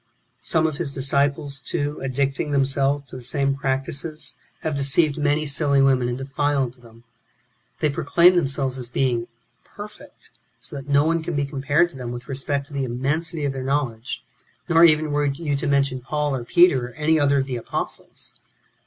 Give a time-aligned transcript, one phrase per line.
[0.41, 0.49] 6.
[0.49, 5.79] Some of his disciples, too, addicting themselves^ to the same practices, have deceived many silly
[5.79, 7.03] women, and defiled them.
[7.81, 9.27] They proclaim themselves as being"
[9.77, 13.17] perfect," so that no one can be compared to them with respect to the immen
[13.19, 14.23] sity of their knowledge,
[14.67, 18.33] nor even were you to mention Paul or Peter, or any other of the apostles.